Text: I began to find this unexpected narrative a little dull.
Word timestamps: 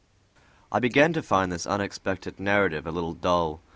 I 0.71 0.79
began 0.79 1.13
to 1.13 1.21
find 1.21 1.51
this 1.51 1.67
unexpected 1.67 2.39
narrative 2.39 2.87
a 2.87 2.91
little 2.91 3.13
dull. 3.13 3.61